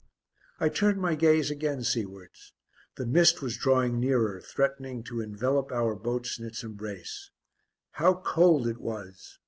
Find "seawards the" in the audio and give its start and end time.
1.83-3.05